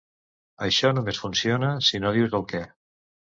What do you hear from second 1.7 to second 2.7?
si no dius el què.